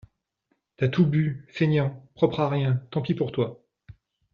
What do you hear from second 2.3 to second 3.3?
à rien, tant pis